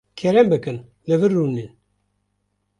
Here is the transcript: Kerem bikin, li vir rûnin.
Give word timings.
Kerem 0.19 0.47
bikin, 0.51 0.77
li 1.07 1.15
vir 1.21 1.31
rûnin. 1.35 1.71